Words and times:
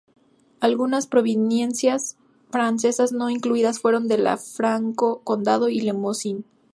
Algunas 0.61 1.05
provincias 1.05 2.17
francesas 2.49 3.11
no 3.11 3.29
incluidas 3.29 3.79
fueron 3.79 4.07
las 4.07 4.43
de 4.47 4.53
Franco 4.55 5.21
Condado 5.23 5.69
y 5.69 5.79
Lemosín. 5.81 6.43